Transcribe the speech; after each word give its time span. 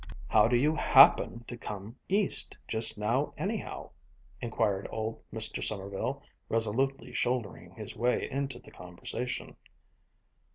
"How 0.29 0.47
do 0.47 0.55
you 0.55 0.73
happen 0.75 1.43
to 1.43 1.55
come 1.55 1.95
East 2.09 2.57
just 2.67 2.97
now, 2.97 3.35
anyhow?" 3.37 3.91
inquired 4.41 4.87
old 4.89 5.21
Mr. 5.31 5.63
Sommerville, 5.63 6.23
resolutely 6.49 7.13
shouldering 7.13 7.69
his 7.75 7.95
way 7.95 8.27
into 8.31 8.57
the 8.57 8.71
conversation. 8.71 9.55